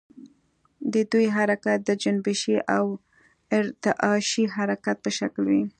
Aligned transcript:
د 0.93 0.95
دوی 1.11 1.25
حرکت 1.37 1.79
د 1.85 1.89
جنبشي 2.03 2.57
او 2.75 2.85
ارتعاشي 3.57 4.45
حرکت 4.55 4.97
په 5.05 5.09
شکل 5.17 5.43
وي. 5.51 5.63